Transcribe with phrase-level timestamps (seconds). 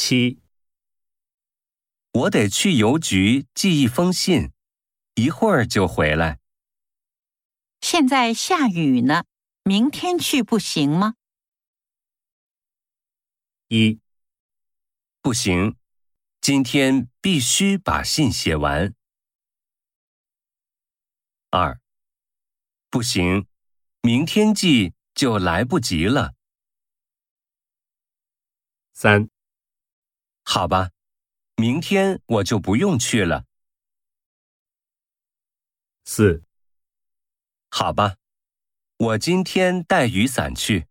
[0.00, 0.38] 七，
[2.12, 4.52] 我得去邮局寄一封信，
[5.16, 6.38] 一会儿就回来。
[7.80, 9.24] 现在下雨呢，
[9.64, 11.16] 明天去不行吗？
[13.66, 13.98] 一，
[15.20, 15.76] 不行，
[16.40, 18.94] 今天必须把信写完。
[21.50, 21.80] 二，
[22.88, 23.48] 不行，
[24.02, 26.34] 明天寄就来不及了。
[28.92, 29.28] 三，
[30.58, 30.90] 好吧，
[31.54, 33.44] 明天我就不用去了。
[36.04, 36.42] 四，
[37.70, 38.16] 好吧，
[38.96, 40.87] 我今天带雨伞去。